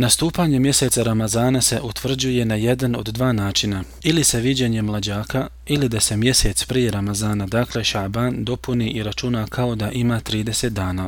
[0.00, 5.88] Nastupanje mjeseca Ramazana se utvrđuje na jedan od dva načina, ili se viđenje mlađaka, ili
[5.88, 11.06] da se mjesec prije Ramazana, dakle Šaban, dopuni i računa kao da ima 30 dana.